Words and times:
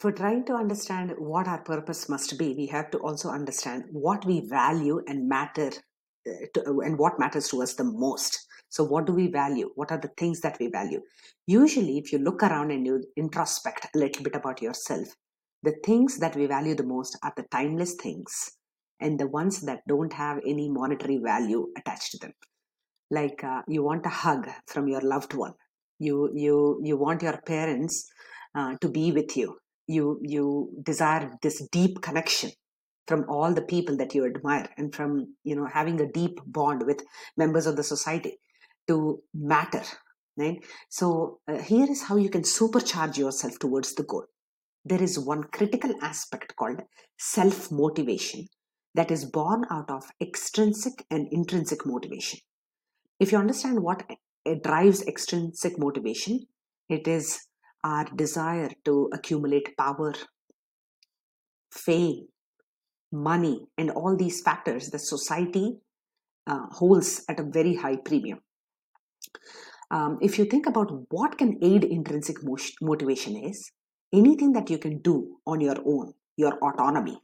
for 0.00 0.12
trying 0.12 0.44
to 0.44 0.54
understand 0.54 1.12
what 1.18 1.48
our 1.48 1.58
purpose 1.58 2.08
must 2.08 2.38
be, 2.38 2.54
we 2.54 2.66
have 2.66 2.90
to 2.92 2.98
also 2.98 3.30
understand 3.30 3.84
what 3.90 4.24
we 4.24 4.40
value 4.40 5.02
and 5.08 5.28
matter 5.28 5.70
uh, 6.26 6.46
to, 6.54 6.80
and 6.80 6.96
what 6.98 7.18
matters 7.18 7.48
to 7.48 7.62
us 7.62 7.74
the 7.74 7.84
most. 7.84 8.46
So, 8.68 8.84
what 8.84 9.06
do 9.06 9.12
we 9.12 9.26
value? 9.28 9.70
What 9.74 9.90
are 9.90 9.98
the 9.98 10.12
things 10.16 10.40
that 10.42 10.56
we 10.60 10.68
value? 10.68 11.00
Usually, 11.46 11.98
if 11.98 12.12
you 12.12 12.18
look 12.18 12.42
around 12.42 12.70
and 12.70 12.86
you 12.86 13.02
introspect 13.16 13.86
a 13.94 13.98
little 13.98 14.22
bit 14.22 14.36
about 14.36 14.62
yourself, 14.62 15.08
the 15.64 15.74
things 15.84 16.18
that 16.18 16.36
we 16.36 16.46
value 16.46 16.76
the 16.76 16.84
most 16.84 17.18
are 17.24 17.32
the 17.36 17.46
timeless 17.50 17.94
things 17.94 18.52
and 19.00 19.18
the 19.18 19.26
ones 19.26 19.62
that 19.62 19.80
don't 19.88 20.12
have 20.12 20.38
any 20.46 20.68
monetary 20.68 21.16
value 21.16 21.68
attached 21.76 22.12
to 22.12 22.18
them. 22.18 22.32
Like 23.10 23.42
uh, 23.42 23.62
you 23.66 23.82
want 23.82 24.06
a 24.06 24.10
hug 24.10 24.48
from 24.66 24.86
your 24.86 25.00
loved 25.00 25.34
one, 25.34 25.54
you 25.98 26.30
you 26.34 26.80
you 26.84 26.96
want 26.96 27.22
your 27.22 27.40
parents 27.46 28.08
uh, 28.54 28.76
to 28.80 28.88
be 28.88 29.10
with 29.10 29.36
you 29.36 29.58
you 29.88 30.20
you 30.22 30.70
desire 30.82 31.30
this 31.42 31.66
deep 31.72 32.00
connection 32.02 32.50
from 33.08 33.24
all 33.28 33.52
the 33.54 33.62
people 33.62 33.96
that 33.96 34.14
you 34.14 34.26
admire 34.26 34.68
and 34.76 34.94
from 34.94 35.34
you 35.44 35.56
know 35.56 35.66
having 35.66 36.00
a 36.00 36.12
deep 36.12 36.38
bond 36.46 36.84
with 36.86 37.02
members 37.36 37.66
of 37.66 37.76
the 37.76 37.82
society 37.82 38.38
to 38.86 39.22
matter 39.34 39.82
right? 40.38 40.64
So 40.88 41.40
uh, 41.48 41.58
here 41.58 41.90
is 41.90 42.02
how 42.04 42.16
you 42.16 42.30
can 42.30 42.42
supercharge 42.42 43.18
yourself 43.18 43.58
towards 43.58 43.94
the 43.94 44.04
goal. 44.04 44.24
There 44.84 45.02
is 45.02 45.18
one 45.18 45.44
critical 45.52 45.92
aspect 46.00 46.54
called 46.56 46.80
self 47.18 47.70
motivation 47.70 48.46
that 48.94 49.10
is 49.10 49.24
born 49.24 49.64
out 49.70 49.90
of 49.90 50.04
extrinsic 50.20 51.04
and 51.10 51.28
intrinsic 51.32 51.84
motivation. 51.84 52.40
If 53.20 53.32
you 53.32 53.38
understand 53.38 53.82
what 53.82 54.04
drives 54.62 55.02
extrinsic 55.06 55.78
motivation 55.78 56.46
it 56.88 57.06
is 57.06 57.40
our 57.84 58.04
desire 58.16 58.70
to 58.84 59.08
accumulate 59.12 59.76
power, 59.76 60.14
fame, 61.72 62.26
money, 63.12 63.66
and 63.76 63.90
all 63.90 64.16
these 64.16 64.40
factors 64.42 64.90
that 64.90 65.00
society 65.00 65.78
uh, 66.46 66.66
holds 66.70 67.24
at 67.28 67.40
a 67.40 67.44
very 67.44 67.74
high 67.74 67.96
premium. 67.96 68.40
Um, 69.90 70.18
if 70.20 70.38
you 70.38 70.44
think 70.44 70.66
about 70.66 70.90
what 71.10 71.38
can 71.38 71.58
aid 71.62 71.84
intrinsic 71.84 72.36
motivation 72.80 73.36
is 73.36 73.70
anything 74.12 74.52
that 74.52 74.68
you 74.70 74.78
can 74.78 75.00
do 75.00 75.38
on 75.46 75.60
your 75.60 75.76
own, 75.86 76.12
your 76.36 76.58
autonomy, 76.58 77.18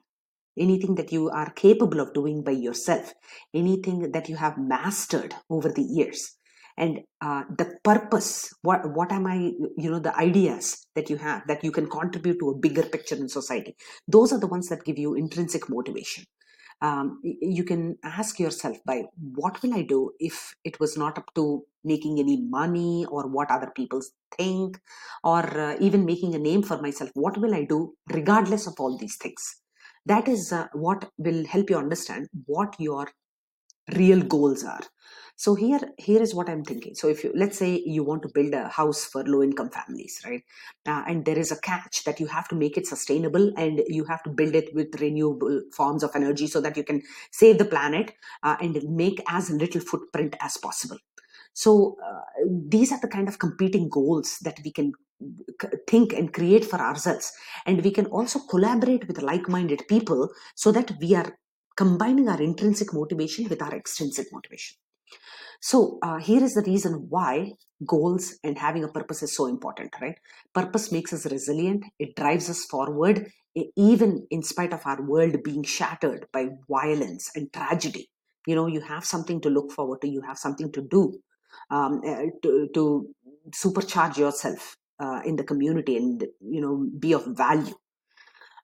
anything 0.58 0.94
that 0.94 1.12
you 1.12 1.30
are 1.30 1.50
capable 1.50 2.00
of 2.00 2.14
doing 2.14 2.42
by 2.42 2.52
yourself, 2.52 3.12
anything 3.52 4.12
that 4.12 4.28
you 4.28 4.36
have 4.36 4.56
mastered 4.56 5.34
over 5.50 5.68
the 5.68 5.83
years, 5.83 6.36
and 6.77 7.00
uh, 7.20 7.42
the 7.58 7.67
purpose 7.84 8.53
what 8.62 8.80
what 8.97 9.12
am 9.12 9.27
i 9.27 9.36
you 9.77 9.91
know 9.91 10.00
the 10.00 10.17
ideas 10.19 10.86
that 10.97 11.08
you 11.08 11.17
have 11.17 11.42
that 11.47 11.62
you 11.62 11.70
can 11.70 11.89
contribute 11.89 12.39
to 12.39 12.50
a 12.50 12.58
bigger 12.58 12.83
picture 12.83 13.14
in 13.17 13.28
society 13.28 13.77
those 14.08 14.33
are 14.33 14.41
the 14.41 14.47
ones 14.47 14.69
that 14.69 14.84
give 14.84 14.98
you 14.98 15.14
intrinsic 15.14 15.69
motivation. 15.69 16.25
Um, 16.83 17.20
you 17.22 17.64
can 17.64 17.97
ask 18.02 18.39
yourself 18.39 18.77
by 18.84 19.05
what 19.34 19.62
will 19.62 19.75
i 19.75 19.83
do 19.83 20.12
if 20.19 20.55
it 20.64 20.78
was 20.80 20.98
not 20.98 21.17
up 21.17 21.33
to 21.36 21.62
making 21.84 22.19
any 22.19 22.42
money 22.42 23.06
or 23.08 23.28
what 23.28 23.50
other 23.50 23.72
people 23.75 24.02
think 24.36 24.78
or 25.22 25.42
uh, 25.58 25.77
even 25.80 26.05
making 26.05 26.34
a 26.34 26.39
name 26.39 26.62
for 26.62 26.83
myself? 26.83 27.11
What 27.14 27.39
will 27.39 27.55
i 27.55 27.64
do 27.64 27.95
regardless 28.08 28.67
of 28.67 28.75
all 28.78 28.98
these 28.98 29.17
things? 29.17 29.61
That 30.05 30.28
is 30.28 30.52
uh, 30.52 30.67
what 30.72 31.08
will 31.17 31.47
help 31.47 31.70
you 31.70 31.78
understand 31.78 32.28
what 32.45 32.75
your 32.78 33.06
real 33.92 34.22
goals 34.22 34.64
are. 34.64 34.80
So 35.36 35.56
here 35.56 35.80
here 35.98 36.22
is 36.22 36.32
what 36.32 36.48
i'm 36.48 36.64
thinking. 36.64 36.94
So 36.94 37.08
if 37.08 37.24
you 37.24 37.32
let's 37.34 37.58
say 37.58 37.82
you 37.84 38.04
want 38.04 38.22
to 38.22 38.30
build 38.32 38.54
a 38.54 38.68
house 38.68 39.04
for 39.04 39.24
low 39.24 39.42
income 39.42 39.70
families 39.70 40.20
right? 40.24 40.42
Uh, 40.86 41.02
and 41.08 41.24
there 41.24 41.38
is 41.38 41.50
a 41.50 41.60
catch 41.60 42.05
that 42.05 42.20
you 42.20 42.27
have 42.27 42.46
to 42.48 42.55
make 42.55 42.77
it 42.77 42.86
sustainable 42.86 43.52
and 43.56 43.82
you 43.88 44.05
have 44.05 44.22
to 44.22 44.30
build 44.30 44.55
it 44.55 44.72
with 44.74 45.00
renewable 45.00 45.60
forms 45.72 46.05
of 46.05 46.12
energy 46.14 46.46
so 46.46 46.60
that 46.60 46.77
you 46.77 46.84
can 46.84 47.02
save 47.32 47.58
the 47.58 47.64
planet 47.64 48.12
uh, 48.44 48.56
and 48.60 48.80
make 48.88 49.20
as 49.28 49.50
little 49.50 49.80
footprint 49.80 50.36
as 50.40 50.56
possible. 50.56 50.98
So 51.52 51.96
uh, 52.05 52.20
these 52.68 52.92
are 52.92 53.00
the 53.00 53.08
kind 53.08 53.28
of 53.28 53.39
competing 53.39 53.89
goals 53.89 54.39
that 54.42 54.58
we 54.64 54.73
can 54.73 54.92
think 55.89 56.12
and 56.12 56.33
create 56.33 56.64
for 56.64 56.80
ourselves. 56.80 57.33
And 57.67 57.83
we 57.84 57.90
can 57.90 58.06
also 58.06 58.40
collaborate 58.50 59.06
with 59.06 59.23
like-minded 59.23 59.86
people 59.89 60.28
so 60.55 60.73
that 60.73 60.92
we 61.00 61.14
are 61.14 61.36
combining 61.77 62.29
our 62.29 62.40
intrinsic 62.40 62.92
motivation 62.92 63.48
with 63.48 63.62
our 63.62 63.74
extrinsic 63.74 64.27
motivation. 64.33 64.77
So, 65.61 65.98
uh, 66.02 66.18
here 66.18 66.42
is 66.42 66.55
the 66.55 66.62
reason 66.62 67.07
why 67.08 67.52
goals 67.86 68.39
and 68.45 68.58
having 68.58 68.85
a 68.85 68.89
purpose 68.89 69.23
is 69.23 69.35
so 69.35 69.46
important, 69.46 69.95
right? 70.01 70.17
Purpose 70.55 70.92
makes 70.92 71.12
us 71.12 71.27
resilient, 71.27 71.85
it 71.98 72.17
drives 72.17 72.51
us 72.51 72.64
forward, 72.64 73.30
even 73.77 74.27
in 74.30 74.42
spite 74.42 74.73
of 74.73 74.83
our 74.85 75.02
world 75.02 75.42
being 75.42 75.62
shattered 75.62 76.27
by 76.33 76.48
violence 76.68 77.30
and 77.35 77.52
tragedy. 77.52 78.11
You 78.46 78.55
know, 78.56 78.67
you 78.67 78.80
have 78.80 79.05
something 79.05 79.41
to 79.41 79.51
look 79.51 79.73
forward 79.73 80.02
to, 80.02 80.08
you 80.08 80.23
have 80.23 80.39
something 80.39 80.70
to 80.73 80.83
do 80.83 81.18
um, 81.70 82.02
uh, 82.06 82.27
to, 82.42 82.68
to 82.74 83.08
supercharge 83.51 84.18
yourself 84.18 84.77
uh, 85.01 85.20
in 85.24 85.36
the 85.36 85.45
community 85.45 85.96
and, 85.96 86.24
you 86.41 86.61
know, 86.61 86.86
be 86.98 87.14
of 87.14 87.24
value. 87.27 87.74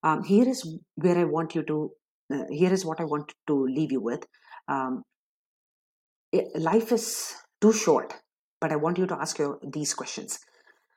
Um, 0.02 0.22
here 0.24 0.48
is 0.48 0.66
where 0.96 1.18
I 1.18 1.24
want 1.24 1.54
you 1.54 1.62
to 1.64 1.92
uh, 2.32 2.44
here 2.50 2.72
is 2.72 2.84
what 2.84 3.00
I 3.00 3.04
want 3.04 3.32
to 3.46 3.64
leave 3.66 3.92
you 3.92 4.00
with. 4.00 4.24
Um, 4.68 5.02
life 6.54 6.92
is 6.92 7.34
too 7.60 7.72
short, 7.72 8.14
but 8.60 8.72
I 8.72 8.76
want 8.76 8.98
you 8.98 9.06
to 9.06 9.14
ask 9.14 9.38
your, 9.38 9.58
these 9.62 9.94
questions. 9.94 10.38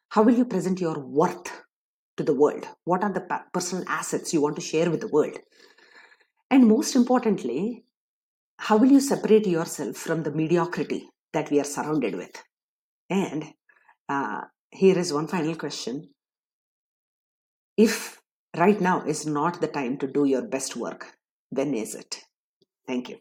How 0.10 0.22
will 0.22 0.36
you 0.36 0.46
present 0.46 0.80
your 0.80 1.00
worth 1.00 1.64
to 2.18 2.24
the 2.24 2.36
world? 2.36 2.68
What 2.86 3.04
are 3.04 3.12
the 3.12 3.26
personal 3.54 3.84
assets 3.88 4.34
you 4.34 4.42
want 4.42 4.56
to 4.58 4.62
share 4.62 4.92
with 4.92 5.02
the 5.02 5.08
world? 5.08 5.38
And 6.52 6.68
most 6.68 6.96
importantly, 6.96 7.86
how 8.60 8.78
will 8.78 8.92
you 8.92 9.00
separate 9.00 9.48
yourself 9.48 9.98
from 9.98 10.24
the 10.24 10.32
mediocrity 10.32 11.10
that 11.34 11.50
we 11.50 11.60
are 11.60 11.66
surrounded 11.66 12.16
with? 12.16 12.44
And 13.10 13.46
uh, 14.08 14.42
here 14.70 14.98
is 14.98 15.12
one 15.12 15.28
final 15.28 15.56
question. 15.56 16.10
If 17.76 18.22
right 18.56 18.80
now 18.80 19.02
is 19.02 19.26
not 19.26 19.60
the 19.62 19.68
time 19.68 19.98
to 19.98 20.08
do 20.08 20.26
your 20.26 20.44
best 20.44 20.76
work, 20.76 21.08
when 21.56 21.74
is 21.74 21.96
it? 21.96 22.22
Thank 22.88 23.10
you. 23.10 23.18